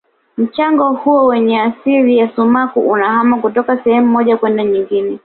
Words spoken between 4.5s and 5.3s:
nyingine